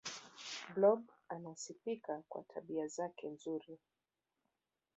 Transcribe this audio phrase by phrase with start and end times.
[0.75, 3.79] blob anasifika kwa tabia zake nzuri